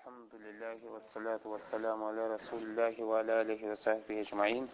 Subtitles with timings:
[0.00, 4.68] الحمد لله والصلاة والسلام على رسول الله وعلى آله وصحبه أجمعين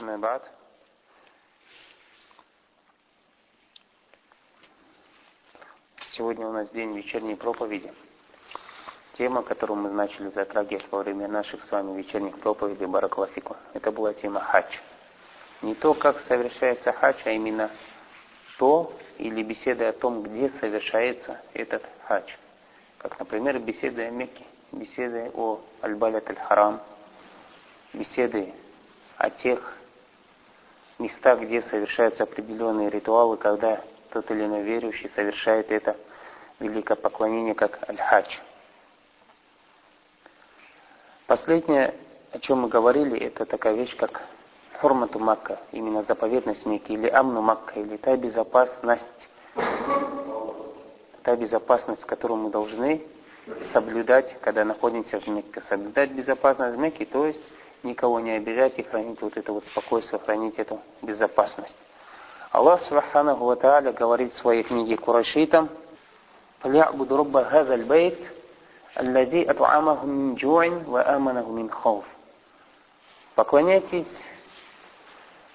[0.00, 0.40] أما بعد
[6.12, 7.92] Сегодня у нас день вечерней проповеди.
[9.18, 14.14] Тема, которую мы начали затрагивать во время наших с вами вечерних проповедей Баракалафику, это была
[14.14, 14.78] тема хадж.
[15.60, 17.70] Не то, как совершается хадж, а именно
[18.56, 22.30] то или беседы о том, где совершается этот хадж.
[23.01, 26.79] Как, например, беседы о Мекке, беседы о Аль-Балят Аль-Харам,
[27.93, 28.53] беседы
[29.17, 29.75] о тех
[30.99, 35.97] местах, где совершаются определенные ритуалы, когда тот или иной верующий совершает это
[36.59, 38.37] великое поклонение, как Аль-Хадж.
[41.25, 41.95] Последнее,
[42.31, 44.21] о чем мы говорили, это такая вещь, как
[44.79, 49.27] Хурмату Макка, именно заповедность Мекки, или Амну Макка, или та безопасность,
[51.23, 53.01] та безопасность, которую мы должны
[53.73, 55.61] соблюдать, когда находимся в Мекке.
[55.61, 57.41] Соблюдать безопасность в Мекке, то есть
[57.83, 61.77] никого не обижать и хранить вот это вот спокойствие, хранить эту безопасность.
[62.51, 65.69] Аллах Субханаху Ва говорит в своей книге Курашитам,
[66.61, 68.19] «Пля'буд рубба хазаль бейт,
[68.93, 72.05] аллади атуамаху мин джу'ин ва аманаху мин хауф».
[73.35, 74.21] Поклоняйтесь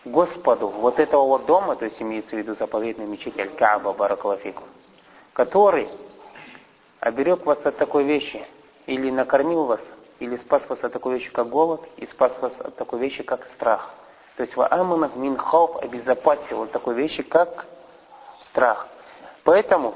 [0.05, 4.63] Господу вот этого вот дома, то есть имеется в виду Заповедный мечеть Аль-Кааба Баракалафику
[5.37, 5.91] который
[6.99, 8.43] оберег вас от такой вещи,
[8.87, 9.83] или накормил вас,
[10.19, 13.47] или спас вас от такой вещи, как голод, и спас вас от такой вещи, как
[13.49, 13.91] страх.
[14.39, 15.39] То есть вааманах мин
[15.83, 17.67] обезопасил от такой вещи, как
[18.41, 18.89] страх.
[19.45, 19.95] Поэтому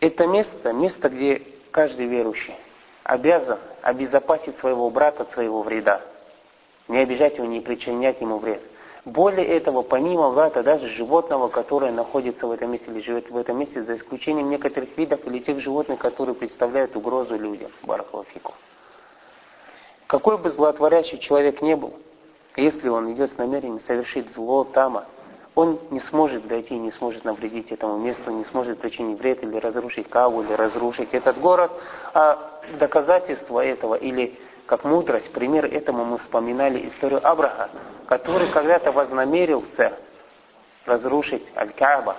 [0.00, 2.54] это место, место, где каждый верующий
[3.02, 6.00] обязан обезопасить своего брата от своего вреда.
[6.88, 8.62] Не обижать его, не причинять ему вред.
[9.04, 13.58] Более этого, помимо врата, даже животного, которое находится в этом месте или живет в этом
[13.58, 17.70] месте, за исключением некоторых видов или тех животных, которые представляют угрозу людям.
[17.82, 18.54] Барахлафику.
[20.06, 21.94] Какой бы злоотворящий человек не был,
[22.56, 25.04] если он идет с намерением совершить зло тама,
[25.54, 30.08] он не сможет дойти, не сможет навредить этому месту, не сможет причинить вред или разрушить
[30.08, 31.70] Каву, или разрушить этот город.
[32.12, 34.36] А доказательство этого, или
[34.66, 37.70] как мудрость, пример этому мы вспоминали историю Абраха,
[38.06, 39.92] который когда-то вознамерился
[40.86, 42.16] разрушить Аль-Кааба,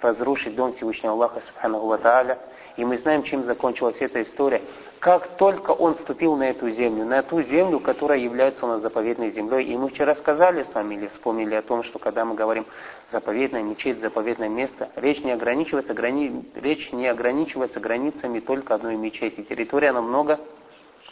[0.00, 2.38] разрушить дом Всевышнего Аллаха Субханаху Ва.
[2.76, 4.62] И мы знаем, чем закончилась эта история.
[4.98, 9.32] Как только он вступил на эту землю, на ту землю, которая является у нас заповедной
[9.32, 12.64] землей, и мы вчера сказали с вами, или вспомнили о том, что когда мы говорим
[13.10, 16.44] заповедная мечеть, заповедное место, речь не ограничивается, грани...
[16.54, 19.42] речь не ограничивается границами только одной мечети.
[19.42, 20.38] Территория намного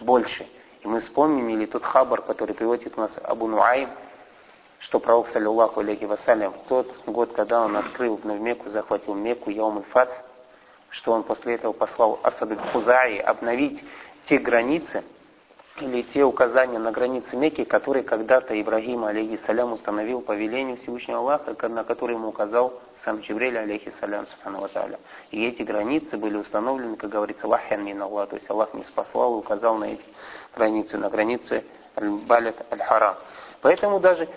[0.01, 0.47] больше.
[0.83, 3.91] И мы вспомнили тот хабар, который приводит у нас Абу Нуайм,
[4.79, 9.51] что пророк, саллиллаху алейхи вассалям, в тот год, когда он открыл в Мекку, захватил Мекку,
[9.51, 10.13] Яум Фатх,
[10.89, 13.85] что он после этого послал Асаду Хузаи обновить
[14.25, 15.05] те границы,
[15.83, 21.69] или те указания на границе Мекки, которые когда-то Ибрагим, алейхиссалям, установил по велению Всевышнего Аллаха,
[21.69, 24.69] на которые ему указал сам Джибриль, алейхиссалям, субхану
[25.31, 29.37] И эти границы были установлены, как говорится, вахян мин Аллах, то есть Аллах не спасал
[29.37, 30.05] и указал на эти
[30.55, 31.65] границы, на границы
[31.97, 33.17] Аль-Балят Аль-Харам.
[33.61, 34.29] Поэтому даже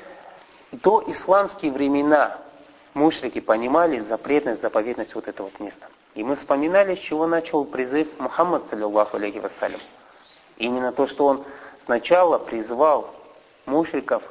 [0.72, 2.38] до исламские времена
[2.94, 5.88] мушрики понимали запретность, заповедность вот этого места.
[6.16, 9.82] И мы вспоминали, с чего начал призыв Мухаммад, саллиллаху алейхи вассалям.
[10.58, 11.46] Именно то, что он
[11.86, 13.14] сначала призвал
[13.66, 14.24] мушриков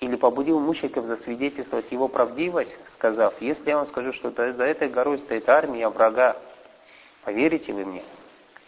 [0.00, 5.18] или побудил мушриков засвидетельствовать его правдивость, сказав, если я вам скажу, что за этой горой
[5.20, 6.36] стоит армия врага,
[7.24, 8.04] поверите вы мне?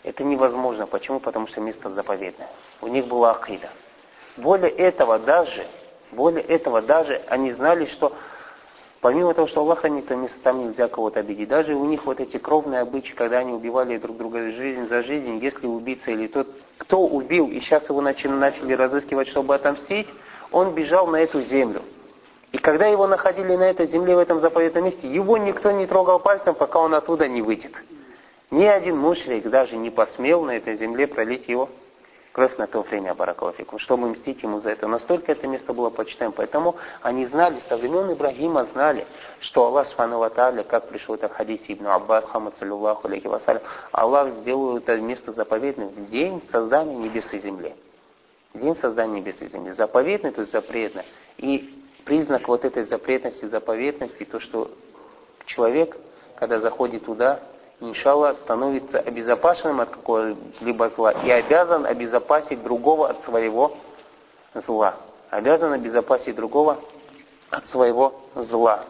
[0.04, 0.86] Это невозможно.
[0.86, 1.20] Почему?
[1.20, 2.48] Потому что место заповедное.
[2.80, 3.68] У них была акида.
[4.36, 5.66] Более этого даже,
[6.12, 8.14] более этого даже они знали, что
[9.00, 11.48] Помимо того, что Аллаха никто место там нельзя кого-то обидеть.
[11.48, 15.38] Даже у них вот эти кровные обычаи, когда они убивали друг друга жизнь за жизнь,
[15.38, 16.48] если убийца или тот,
[16.78, 20.08] кто убил, и сейчас его начали, начали разыскивать, чтобы отомстить,
[20.50, 21.82] он бежал на эту землю.
[22.50, 26.18] И когда его находили на этой земле, в этом заповедном месте, его никто не трогал
[26.18, 27.72] пальцем, пока он оттуда не выйдет.
[28.50, 31.68] Ни один мушрик даже не посмел на этой земле пролить его
[32.32, 34.86] кровь на то время Баракалафикум, чтобы мстить ему за это.
[34.86, 36.32] Настолько это место было почитаем.
[36.32, 39.06] Поэтому они знали, со времен Ибрагима знали,
[39.40, 40.20] что Аллах Субхану
[40.68, 45.88] как пришел это в Ибн Аббас, Хамад Саллаху алейхи вассалям, Аллах сделал это место заповедным
[45.88, 47.74] в день создания небес и земли.
[48.54, 49.72] День создания небес и земли.
[49.72, 51.04] Заповедный, то есть запретно.
[51.36, 54.70] И признак вот этой запретности, заповедности, то, что
[55.46, 55.96] человек,
[56.36, 57.40] когда заходит туда,
[57.80, 63.76] иншаллах, становится обезопасенным от какого-либо зла и обязан обезопасить другого от своего
[64.54, 64.96] зла.
[65.30, 66.78] Обязан обезопасить другого
[67.50, 68.84] от своего зла.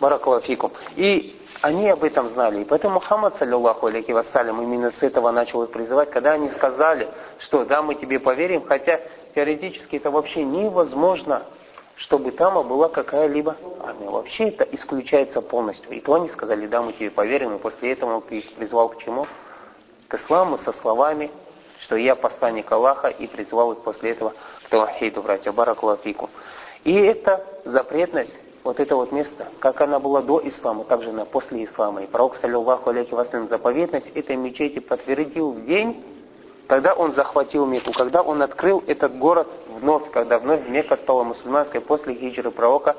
[0.00, 0.72] Баракалафикум.
[0.96, 2.62] И они об этом знали.
[2.62, 7.08] И поэтому Мухаммад, саллиллаху алейхи вассалям, именно с этого начал их призывать, когда они сказали,
[7.38, 9.00] что да, мы тебе поверим, хотя
[9.34, 11.42] теоретически это вообще невозможно,
[11.98, 14.08] чтобы там была какая-либо армия.
[14.08, 15.90] Вообще это исключается полностью.
[15.90, 18.98] И то они сказали, да, мы тебе поверим, и после этого он их призвал к
[18.98, 19.26] чему?
[20.06, 21.30] К исламу со словами,
[21.80, 24.32] что я посланник Аллаха, и призвал их после этого
[24.64, 26.30] к Тавахиду, братья, Баракулафику.
[26.84, 31.24] И это запретность вот это вот место, как она была до ислама, так же она
[31.24, 32.02] после ислама.
[32.02, 36.04] И пророк, саллиллаху алейхи вассалям, заповедность этой мечети подтвердил в день,
[36.68, 39.48] когда он захватил Мекку, когда он открыл этот город
[39.78, 42.96] вновь, когда вновь Мекка стала мусульманской после хиджры пророка,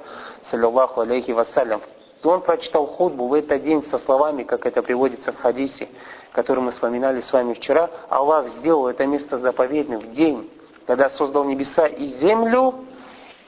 [0.50, 1.82] саллиллаху алейхи вассалям.
[2.24, 5.88] Он прочитал худбу в этот день со словами, как это приводится в хадисе,
[6.34, 7.90] который мы вспоминали с вами вчера.
[8.10, 10.50] Аллах сделал это место заповедным в день,
[10.86, 12.76] когда создал небеса и землю,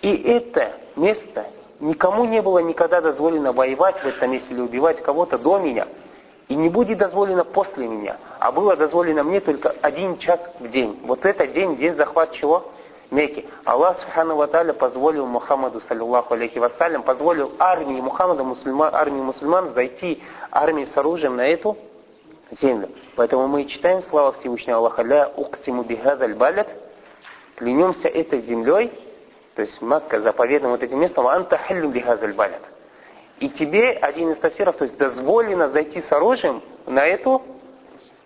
[0.02, 1.48] и это место
[1.82, 5.88] никому не было никогда дозволено воевать в этом месте или убивать кого-то до меня.
[6.48, 8.18] И не будет дозволено после меня.
[8.40, 11.00] А было дозволено мне только один час в день.
[11.04, 12.66] Вот этот день, день захват чего?
[13.12, 13.46] Мекки.
[13.66, 20.24] Аллах Субхану Ва позволил Мухаммаду, саллиллаху алейхи вассалям, позволил армии Мухаммада, мусульман, армии мусульман зайти
[20.50, 21.78] армии с оружием на эту
[22.52, 22.90] землю.
[23.18, 26.70] Поэтому мы читаем слова Всевышнего Аллаха, «Ля уктиму бихадаль балят»,
[27.58, 28.92] клянемся этой землей,
[29.56, 32.62] то есть Макка заповедным вот этим местом, анта хиллю бихазаль балят.
[33.40, 37.42] И тебе, один из тафсиров, то есть дозволено зайти с оружием на эту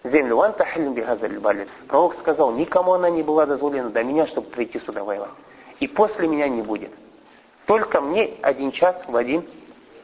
[0.10, 0.42] землю.
[0.42, 1.68] Анта хиллю бихазаль балят.
[1.88, 5.30] Пророк сказал, никому она не была дозволена до меня, чтобы прийти сюда воевать.
[5.80, 6.92] И после меня не будет.
[7.66, 9.46] Только мне один час в один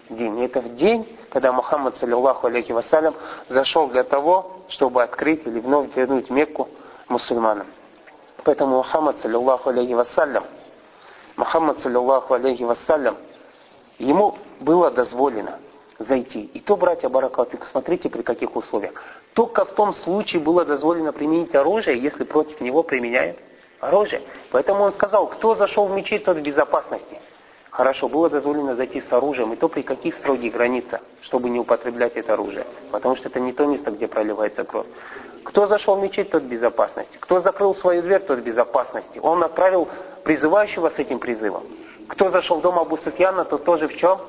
[0.09, 0.39] день.
[0.39, 3.15] И это в день, когда Мухаммад, саллиллаху алейхи вассалям,
[3.49, 6.69] зашел для того, чтобы открыть или вновь вернуть Мекку
[7.07, 7.67] мусульманам.
[8.43, 10.43] Поэтому Мухаммад, саллиллаху алейхи вассалям,
[11.37, 13.15] Мухаммад, саллиллаху алейхи вассалям,
[13.99, 15.59] ему было дозволено
[16.03, 16.49] зайти.
[16.53, 18.93] И то, братья Баракатик, смотрите, при каких условиях.
[19.33, 23.37] Только в том случае было дозволено применить оружие, если против него применяют
[23.79, 24.21] оружие.
[24.51, 27.19] Поэтому он сказал, кто зашел в мечеть, тот в безопасности.
[27.71, 32.17] Хорошо, было дозволено зайти с оружием, и то при каких строгих границах, чтобы не употреблять
[32.17, 32.65] это оружие.
[32.91, 34.87] Потому что это не то место, где проливается кровь.
[35.45, 37.17] Кто зашел в мечеть, тот в безопасности.
[37.19, 39.19] Кто закрыл свою дверь, тот в безопасности.
[39.19, 39.87] Он отправил
[40.23, 41.63] призывающего с этим призывом.
[42.09, 44.19] Кто зашел в дом Абу Суфьяна, тот тоже в чем?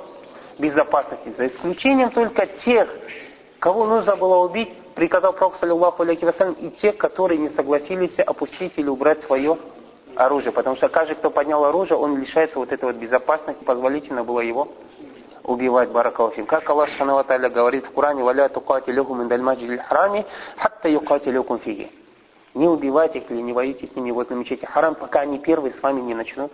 [0.59, 1.33] Безопасности.
[1.37, 2.89] За исключением только тех,
[3.59, 8.75] кого нужно было убить, приказал Пророк, саллиллаху алейхи вассалям, и тех, которые не согласились опустить
[8.77, 9.59] или убрать свое
[10.17, 10.53] оружие.
[10.53, 14.69] Потому что каждый, кто поднял оружие, он лишается вот этой вот безопасности, позволительно было его
[15.45, 16.47] убивать баракалафим.
[16.47, 20.25] Как Аллах Субхану Ва говорит в Коране, «Валя тукатилюхум индаль маджидиль храми,
[20.57, 21.91] хатта юкатилюкум фиги».
[22.55, 25.83] Не убивайте их или не воюйте с ними возле мечети харам, пока они первые с
[25.83, 26.53] вами не начнут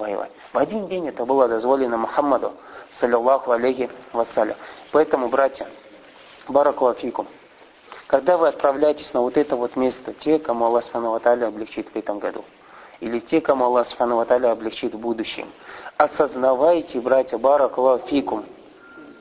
[0.00, 0.32] воевать.
[0.52, 2.54] В один день это было дозволено Мухаммаду,
[2.92, 4.56] саллиллаху алейхи вассалям.
[4.90, 5.68] Поэтому, братья,
[6.48, 7.28] баракалафикум,
[8.10, 12.18] когда вы отправляетесь на вот это вот место, те, кому Аллах Субхану облегчит в этом
[12.18, 12.44] году,
[12.98, 15.48] или те, кому Аллах Субхану облегчит в будущем,
[15.96, 18.46] осознавайте, братья, баракалафикум,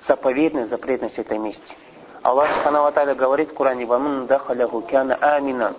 [0.08, 1.76] заповедность, запретность этой месте.
[2.24, 5.76] Аллах Субхану говорит в Коране, «Ваман дахаляху кяна аминан».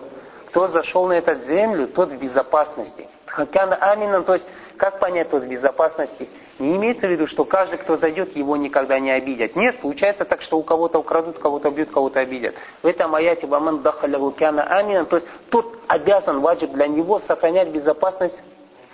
[0.51, 3.07] Кто зашел на эту землю, тот в безопасности.
[3.27, 6.29] Хакяна аминан, то есть, как понять тот в безопасности?
[6.59, 9.55] Не имеется в виду, что каждый, кто зайдет, его никогда не обидят.
[9.55, 12.57] Нет, случается так, что у кого-то украдут, кого-то бьют, кого-то обидят.
[12.83, 17.69] В этом аяте «Ваман дахаля кяна аминан», то есть, тот обязан, ваджиб для него сохранять
[17.69, 18.43] безопасность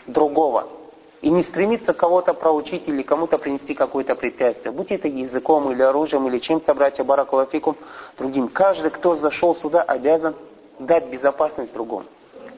[0.07, 0.69] другого.
[1.23, 4.73] И не стремиться кого-то проучить или кому-то принести какое-то препятствие.
[4.73, 7.79] Будь это языком или оружием, или чем-то, братья Баракулафикум,
[8.19, 8.49] другим.
[8.49, 10.35] Каждый, кто зашел сюда, обязан
[10.79, 12.07] дать безопасность другому.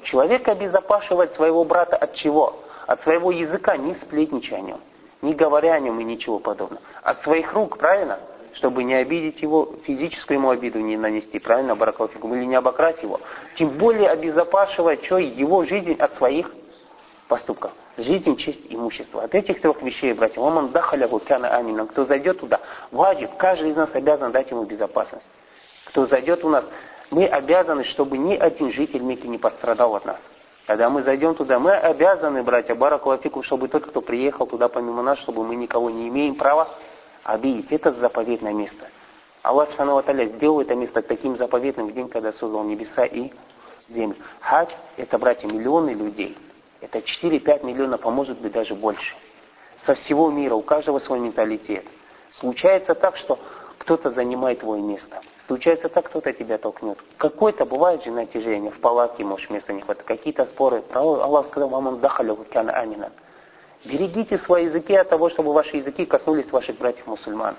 [0.03, 2.57] Человек обезопашивает своего брата от чего?
[2.87, 4.81] От своего языка, не сплетничая о нем,
[5.23, 6.83] не говоря о нем и ничего подобного.
[7.03, 8.19] От своих рук, правильно?
[8.55, 13.21] Чтобы не обидеть его, физическую ему обиду не нанести, правильно, баракалфикум, или не обокрасть его.
[13.57, 16.51] Тем более обезопашивать что, его жизнь от своих
[17.29, 17.73] поступков.
[17.99, 19.23] Жизнь, честь, имущество.
[19.23, 21.87] От этих трех вещей, братья, Оман дахаляву кяна амина.
[21.87, 22.61] Кто зайдет туда,
[22.91, 25.29] ваджиб, каждый из нас обязан дать ему безопасность.
[25.85, 26.65] Кто зайдет у нас,
[27.11, 30.21] мы обязаны, чтобы ни один житель Мекки не пострадал от нас.
[30.67, 35.19] Когда мы зайдем туда, мы обязаны, братья, баракулафику, чтобы тот, кто приехал туда помимо нас,
[35.19, 36.69] чтобы мы никого не имеем права
[37.25, 37.73] обидеть.
[37.73, 38.87] Это заповедное место.
[39.43, 43.33] Аллах Субхану сделал это место таким заповедным в день, когда создал небеса и
[43.89, 44.17] землю.
[44.41, 46.37] Хадж– это, братья, миллионы людей.
[46.83, 49.15] Это 4-5 миллионов, а может быть даже больше.
[49.79, 51.87] Со всего мира, у каждого свой менталитет.
[52.31, 53.39] Случается так, что
[53.79, 55.23] кто-то занимает твое место.
[55.49, 56.99] Случается так, кто-то тебя толкнет.
[57.17, 60.07] Какое-то бывает же натяжение, в палатке, может, места не хватает.
[60.07, 60.85] Какие-то споры.
[60.93, 63.11] Аллах сказал, вам он дахаля кяна амина.
[63.83, 67.57] Берегите свои языки от того, чтобы ваши языки коснулись ваших братьев-мусульман.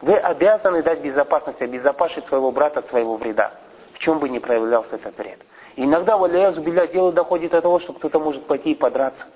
[0.00, 3.52] Вы обязаны дать безопасность, обезопасить своего брата от своего вреда,
[3.92, 5.40] в чем бы ни проявлялся этот вред.
[5.76, 9.26] Иногда, валяя зубиля, дело доходит до того, что кто-то может пойти и подраться.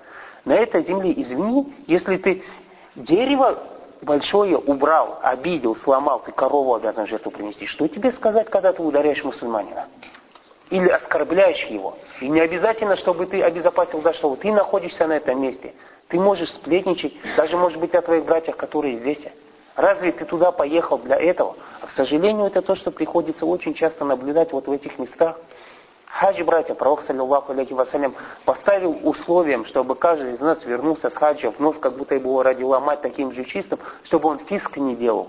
[0.43, 2.43] На этой земле, извини, если ты
[2.95, 3.59] дерево
[4.01, 7.65] большое убрал, обидел, сломал, ты корову обязан жертву принести.
[7.65, 9.87] Что тебе сказать, когда ты ударяешь мусульманина?
[10.69, 11.97] Или оскорбляешь его?
[12.21, 15.73] И не обязательно, чтобы ты обезопасил за что ты находишься на этом месте.
[16.07, 19.21] Ты можешь сплетничать, даже может быть о твоих братьях, которые здесь.
[19.75, 21.55] Разве ты туда поехал для этого?
[21.81, 25.37] А, к сожалению, это то, что приходится очень часто наблюдать вот в этих местах.
[26.17, 31.51] Хадж, братья, пророк, саллиллаху алейхи вассалям, поставил условием, чтобы каждый из нас вернулся с хаджа
[31.51, 35.27] вновь, как будто его родила мать таким же чистым, чтобы он фиск не делал,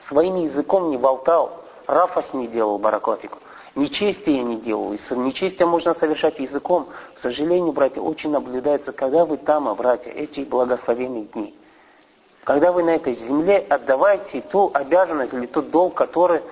[0.00, 3.38] своим языком не болтал, рафас не делал, баракатику,
[3.76, 4.92] нечестие не делал.
[4.92, 6.88] И нечестие можно совершать языком.
[7.14, 11.54] К сожалению, братья, очень наблюдается, когда вы там, а, братья, эти благословенные дни.
[12.44, 16.42] Когда вы на этой земле отдавайте ту обязанность или тот долг, который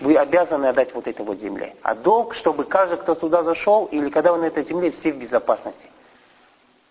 [0.00, 1.74] вы обязаны отдать вот этой вот земле.
[1.82, 5.16] А долг, чтобы каждый, кто туда зашел, или когда вы на этой земле, все в
[5.16, 5.86] безопасности.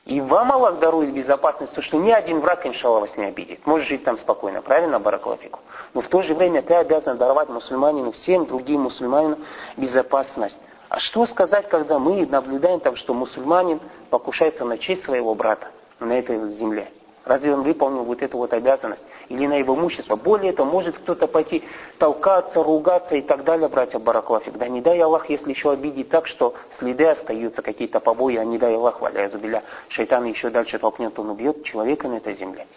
[0.05, 3.65] И вам Аллах дарует безопасность, то что ни один враг, иншалла, вас не обидит.
[3.65, 5.59] Можешь жить там спокойно, правильно, Баракалафику?
[5.95, 9.43] Но в то же время ты обязан даровать мусульманину, всем другим мусульманинам
[9.77, 10.59] безопасность.
[10.89, 13.79] А что сказать, когда мы наблюдаем там, что мусульманин
[14.11, 16.91] покушается на честь своего брата на этой земле?
[17.25, 19.03] Разве он выполнил вот эту вот обязанность?
[19.29, 20.15] Или на его имущество?
[20.15, 21.63] Более того, может кто-то пойти
[21.97, 24.57] толкаться, ругаться и так далее, братья Бараклафик.
[24.57, 28.59] Да не дай Аллах, если еще обидеть так, что следы остаются, какие-то побои, а не
[28.59, 32.67] дай Аллах, валяя зубиля, шайтан еще дальше толкнет, он убьет человека на этой земле.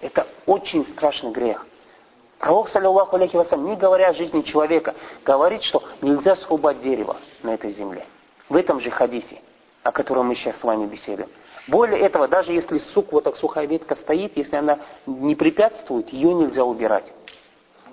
[0.00, 1.64] Это очень страшный грех.
[2.40, 7.54] Пророк, саллиллаху алейхи вассалям, не говоря о жизни человека, говорит, что нельзя срубать дерево на
[7.54, 8.04] этой земле.
[8.48, 9.40] В этом же хадисе,
[9.84, 11.28] о котором мы сейчас с вами беседуем.
[11.68, 16.34] Более этого, даже если сук, вот так сухая ветка стоит, если она не препятствует, ее
[16.34, 17.12] нельзя убирать.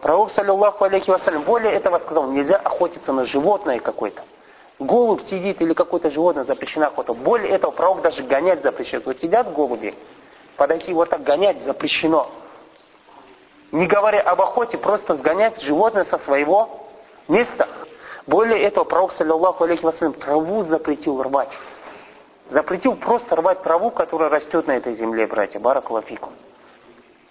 [0.02, 4.24] Пророк, саллиллаху алейхи вассалям, более этого сказал, нельзя охотиться на животное какое-то.
[4.80, 7.14] Голубь сидит или какое-то животное запрещено охота.
[7.14, 9.06] Более этого, пророк даже гонять запрещает.
[9.06, 9.94] Вот сидят голуби,
[10.56, 12.32] подойти вот так гонять запрещено.
[13.72, 16.88] Не говоря об охоте, просто сгонять животное со своего
[17.28, 17.68] места.
[18.26, 21.56] Более этого, пророк, саллиллаху алейхи вассалям, траву запретил рвать.
[22.50, 26.34] Запретил просто рвать траву, которая растет на этой земле, братья, баракалафикум.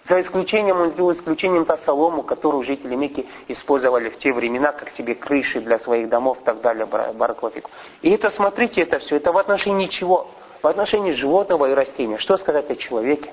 [0.05, 4.89] За исключением, он сделал исключением та солому, которую жители Мекки использовали в те времена, как
[4.91, 7.71] себе крыши для своих домов и так далее, баракалафикум.
[8.01, 10.29] И это, смотрите, это все, это в отношении чего?
[10.63, 12.17] В отношении животного и растения.
[12.17, 13.31] Что сказать о человеке?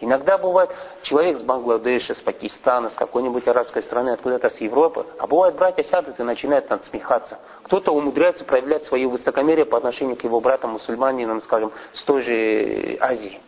[0.00, 0.70] Иногда бывает
[1.02, 5.82] человек с Бангладеша, с Пакистана, с какой-нибудь арабской страны, откуда-то с Европы, а бывает братья
[5.84, 7.38] сядут и начинают надсмехаться.
[7.62, 12.98] Кто-то умудряется проявлять свое высокомерие по отношению к его братам мусульманинам, скажем, с той же
[13.00, 13.40] Азии.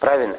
[0.00, 0.36] Правильно?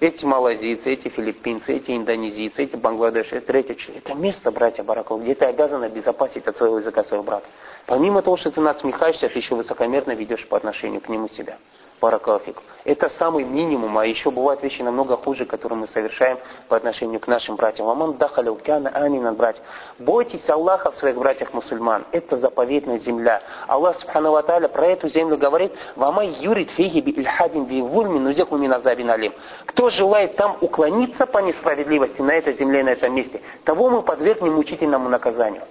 [0.00, 5.34] Эти малазийцы, эти филиппинцы, эти индонезийцы, эти бангладеши, это третье Это место, братья Бараков, где
[5.34, 7.46] ты обязан обезопасить от своего языка своего брата.
[7.86, 11.58] Помимо того, что ты надсмехаешься, ты еще высокомерно ведешь по отношению к нему себя.
[12.00, 12.62] Баракалфик.
[12.84, 16.38] Это самый минимум, а еще бывают вещи намного хуже, которые мы совершаем
[16.68, 17.86] по отношению к нашим братьям.
[17.86, 19.62] Аман дахаля укяна аминан братья.
[19.98, 22.06] Бойтесь Аллаха в своих братьях мусульман.
[22.12, 23.42] Это заповедная земля.
[23.66, 29.10] Аллах Субхану Ва про эту землю говорит, «Вамай юрит фиги би ильхадин би вульми миназабин
[29.10, 29.34] алим».
[29.66, 34.54] Кто желает там уклониться по несправедливости на этой земле, на этом месте, того мы подвергнем
[34.54, 35.62] мучительному наказанию.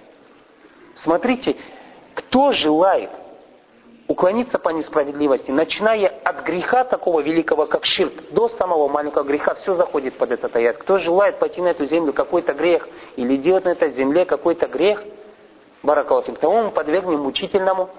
[0.94, 1.56] Смотрите,
[2.14, 3.10] кто желает
[4.08, 9.74] уклониться по несправедливости, начиная от греха такого великого, как ширк, до самого маленького греха, все
[9.74, 10.78] заходит под этот аят.
[10.78, 15.04] Кто желает пойти на эту землю какой-то грех, или делать на этой земле какой-то грех,
[15.82, 17.90] баракалатим, тому мы подвергнем мучительному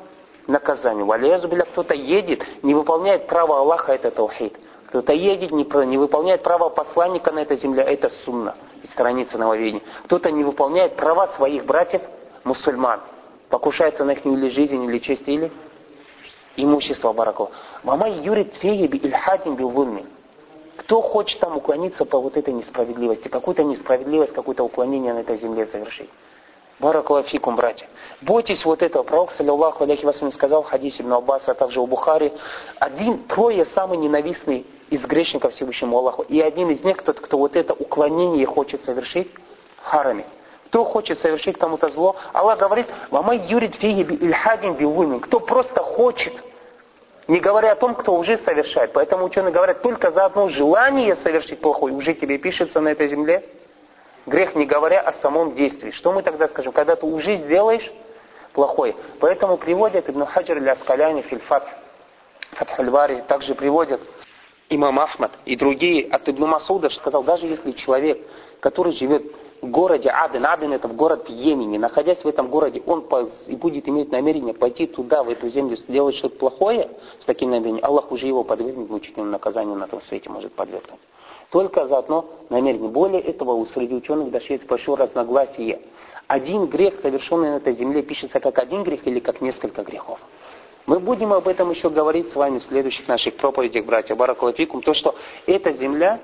[0.48, 1.06] наказанию.
[1.06, 4.58] Валиязубиля кто-то едет, не выполняет право Аллаха, это таухид.
[4.88, 9.84] Кто-то едет, не, не выполняет право посланника на этой земле, это сунна, из страницы нововедения.
[10.06, 12.02] Кто-то не выполняет права своих братьев,
[12.44, 13.00] мусульман,
[13.50, 15.52] покушается на их или жизнь, или честь, или
[16.64, 17.52] имущество бараков.
[17.84, 20.06] Мама юрит фея би ильхадин би
[20.78, 25.68] Кто хочет там уклониться по вот этой несправедливости, какую-то несправедливость, какое-то уклонение на этой земле
[25.68, 26.10] совершить.
[26.80, 27.88] Баракалафикум, братья.
[28.22, 29.04] Бойтесь вот этого.
[29.04, 32.32] Пророк, саллиллаху алейхи вассалям, сказал в хадисе Ибн Аббаса, а также у Бухари,
[32.80, 36.24] один, трое самый ненавистный из грешников Всевышнему Аллаху.
[36.24, 39.30] И один из них, тот, кто вот это уклонение хочет совершить,
[39.82, 40.26] харами.
[40.68, 46.34] Кто хочет совершить кому-то зло, Аллах говорит, «Вамай юрид фиги би Кто просто хочет
[47.30, 48.92] не говоря о том, кто уже совершает.
[48.92, 53.48] Поэтому ученые говорят, только за одно желание совершить плохое уже тебе пишется на этой земле
[54.26, 55.92] грех, не говоря о самом действии.
[55.92, 56.72] Что мы тогда скажем?
[56.72, 57.90] Когда ты уже сделаешь
[58.54, 58.96] плохое.
[59.20, 61.68] Поэтому приводят Ибн Хаджар или Аскаляни Фильфат
[62.54, 64.02] Фатхульвари, также приводят
[64.70, 68.18] имам Ахмад и другие от Ибн Масуда сказал, даже если человек,
[68.60, 69.24] который живет
[69.62, 73.06] городе Аден, Аден это в город Йемене, находясь в этом городе, он
[73.48, 76.90] и будет иметь намерение пойти туда, в эту землю, сделать что-то плохое
[77.20, 81.00] с таким намерением, Аллах уже его подвергнет мучительному наказанию на том свете, может подвергнуть.
[81.52, 82.90] Только за одно намерение.
[82.90, 85.82] Более этого, у среди ученых даже есть большое разногласие.
[86.28, 90.20] Один грех, совершенный на этой земле, пишется как один грех или как несколько грехов.
[90.86, 94.82] Мы будем об этом еще говорить с вами в следующих наших проповедях, братья Баракалафикум.
[94.82, 95.16] То, что
[95.48, 96.20] эта земля,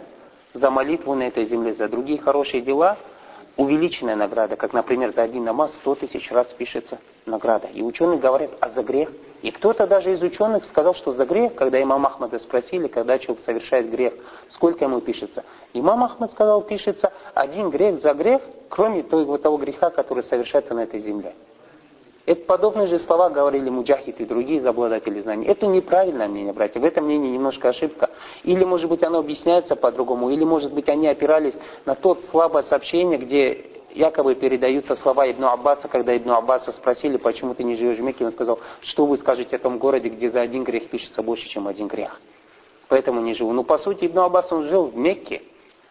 [0.54, 2.98] за молитву на этой земле, за другие хорошие дела–
[3.58, 7.68] увеличенная награда, как, например, за один намаз 100 тысяч раз пишется награда.
[7.68, 9.12] И ученые говорят, а за грех?
[9.42, 13.44] И кто-то даже из ученых сказал, что за грех, когда имам Ахмада спросили, когда человек
[13.46, 14.14] совершает грех,
[14.50, 15.44] сколько ему пишется?
[15.74, 20.82] Имам Ахмад сказал, пишется один грех за грех, кроме того, того греха, который совершается на
[20.82, 21.34] этой земле.
[22.26, 25.46] Это подобные же слова говорили Муджахид и другие из знаний.
[25.46, 26.80] Это неправильное мнение, братья.
[26.80, 28.10] В этом мнении немножко ошибка.
[28.44, 31.54] Или, может быть, оно объясняется по-другому, или, может быть, они опирались
[31.86, 37.54] на тот слабое сообщение, где якобы передаются слова Ибн Аббаса, когда Ибн Аббаса спросили, почему
[37.54, 40.42] ты не живешь в Мекке, он сказал, что вы скажете о том городе, где за
[40.42, 42.20] один грех пишется больше, чем один грех.
[42.88, 43.52] Поэтому не живу.
[43.54, 45.44] Ну, по сути, Ибн Аббас, он жил в Мекке.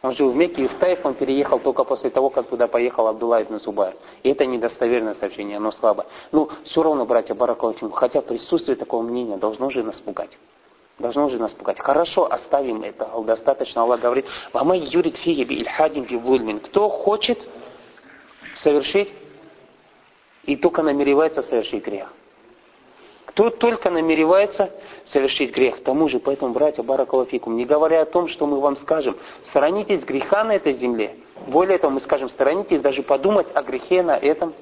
[0.04, 3.06] Он жил в Мекке, и в Тайф он переехал только после того, как туда поехал
[3.06, 3.96] Абдулла ибн Зубайр.
[4.22, 6.04] И это недостоверное сообщение, оно слабо.
[6.30, 10.36] Ну, все равно, братья Баракалатим, хотя присутствие такого мнения должно же нас пугать.
[10.98, 11.78] Должно же нас пугать.
[11.80, 13.08] Хорошо, оставим это.
[13.24, 13.80] Достаточно.
[13.80, 16.60] Аллах говорит, «Вамай юрит фиеби ильхадим вульмин».
[16.60, 17.38] Кто хочет
[18.56, 19.08] совершить
[20.44, 22.12] и только намеревается совершить грех.
[23.34, 24.70] Кто только намеревается
[25.06, 29.16] совершить грех, тому же, поэтому, братья, баракалафикум, не говоря о том, что мы вам скажем,
[29.42, 31.16] сторонитесь греха на этой земле,
[31.48, 34.54] более того, мы скажем, сторонитесь даже подумать о грехе на этом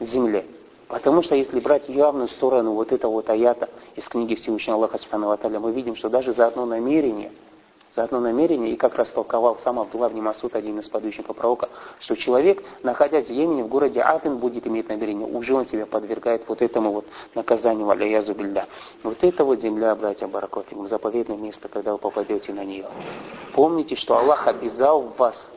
[0.00, 0.46] земле.
[0.88, 4.98] Потому что если брать явную сторону вот этого вот аята из книги Всевышнего Аллаха
[5.48, 7.30] мы видим, что даже за одно намерение–
[7.92, 12.16] за одно намерение, и как растолковал сам Абдулла ibn Масуд, один из подвижников пророка, что
[12.16, 16.60] человек, находясь в Йемене, в городе Аден, будет иметь намерение, уже он себя подвергает вот
[16.62, 18.66] этому вот наказанию, аляязу билля.
[19.02, 22.86] Вот это вот земля, братья Баракотим, заповедное место, когда вы попадете на нее.
[23.54, 25.50] Помните, что Аллах обязал вас,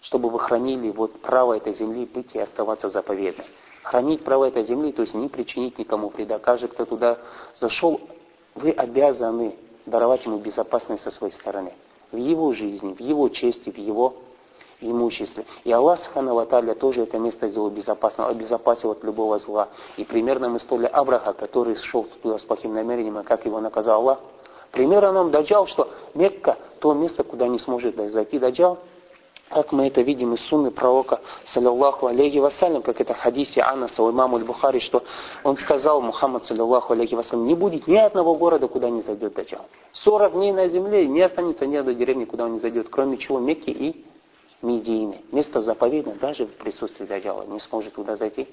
[0.00, 3.46] чтобы вы хранили вот право этой земли быть и оставаться заповедной.
[3.82, 6.38] Хранить право этой земли, то есть не причинить никому вреда.
[6.38, 7.18] Каждый, кто туда
[7.54, 8.00] зашел,
[8.54, 9.56] вы обязаны
[9.88, 11.72] даровать ему безопасность со своей стороны.
[12.12, 14.14] В его жизни, в его чести, в его
[14.80, 15.44] имуществе.
[15.64, 19.68] И Аллах Субхану Ваталя тоже это место сделал безопасным, обезопасил от любого зла.
[19.96, 24.00] И примерно мы столи Абраха, который шел туда с плохим намерением, и как его наказал
[24.00, 24.20] Аллах.
[24.70, 28.78] Примерно нам Даджал, что Мекка, то место, куда не сможет зайти Даджал,
[29.50, 34.02] как мы это видим из сунны пророка, саллиллаху алейхи вассалям, как это в хадисе Анаса
[34.02, 35.02] у имама Аль-Бухари, что
[35.44, 39.66] он сказал, Мухаммад, саллиллаху алейхи вассалям, не будет ни одного города, куда не зайдет Даджал.
[39.92, 43.38] 40 дней на земле, не останется ни одной деревни, куда он не зайдет, кроме чего
[43.38, 44.04] Мекки и
[44.62, 45.22] Медины.
[45.32, 48.48] Место заповедное, даже в присутствии Даджала, не сможет туда зайти.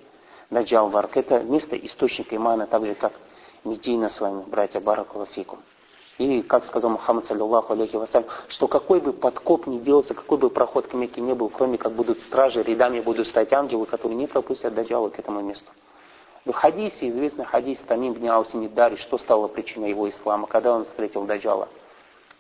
[0.50, 3.14] Даджал Варк, это место источник имана, так же, как
[3.64, 5.60] Медина с вами, братья Баракулафикум.
[6.18, 10.50] И, как сказал Мухаммад, саллиллаху алейхи вассалям, что какой бы подкоп ни делался, какой бы
[10.50, 14.28] проход к Мекке не был, кроме как будут стражи, рядами будут стоять ангелы, которые не
[14.28, 15.70] пропустят Даджала к этому месту.
[16.46, 21.26] В хадисе, известный хадис Тамим бни Аусимидари, что стало причиной его ислама, когда он встретил
[21.26, 21.68] Даджала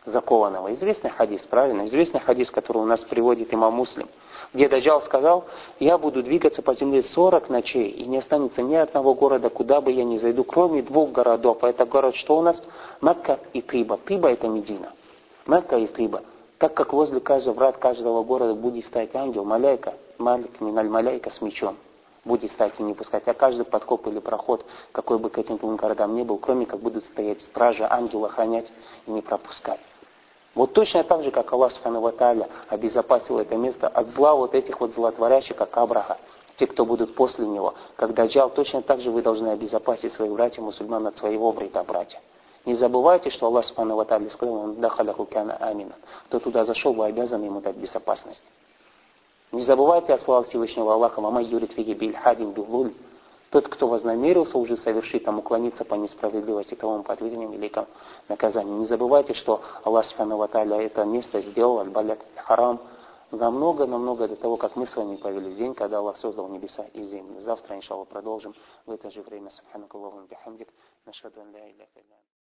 [0.05, 0.73] закованного.
[0.73, 1.85] Известный хадис, правильно?
[1.85, 4.07] Известный хадис, который у нас приводит имам Муслим–
[4.55, 5.45] где Даджал сказал,
[5.79, 9.91] я буду двигаться по земле 40 ночей, и не останется ни одного города, куда бы
[9.91, 11.63] я ни зайду, кроме двух городов.
[11.63, 12.61] А это город что у нас?
[13.01, 13.97] Мекка и Тыба.
[13.97, 14.93] Тыба это Медина.
[15.45, 16.21] Мекка и Тыба.
[16.57, 21.41] Так как возле каждого врат каждого города будет стоять ангел, маляйка, малик, миналь маляйка с
[21.41, 21.75] мечом
[22.23, 23.27] будет стоять и не пускать.
[23.27, 26.79] А каждый подкоп или проход, какой бы к этим двум городам ни был, кроме как
[26.79, 28.71] будут стоять стражи, ангел охранять
[29.05, 29.79] и не пропускать.
[30.55, 32.11] Вот точно так же, как Аллах Субхану
[32.69, 36.17] обезопасил это место от зла вот этих вот злотворящих, как Абраха,
[36.55, 37.73] те, кто будут после него.
[37.97, 42.21] Когда Даджал, точно так же вы должны обезопасить своих братьев мусульман от своего вреда, братья.
[42.65, 45.93] Не забывайте, что Аллах Субхану Ваталя сказал, он дахаляху кяна амина.
[46.27, 48.43] Кто туда зашел, вы обязаны ему дать безопасность.
[49.51, 52.93] Не забывайте о словах Всевышнего Аллаха, «Мама юрит фиги бильхадин бивлуль».
[53.55, 57.87] Тот, кто вознамерился уже совершить, там, уклониться по несправедливости, того мы подвергнем великому
[58.27, 58.75] наказанию.
[58.79, 62.81] Не забывайте, что Аллах Субхану Ваталя это место сделал, аль-балят харам,
[63.31, 67.39] намного-намного до того, как мы с вами появились день, когда Аллах создал небеса и землю.
[67.39, 68.53] Завтра, иншаллах, продолжим
[68.85, 69.49] в это же время.
[69.49, 70.67] Субхану Аллаху бихамдик.
[71.05, 71.13] Ля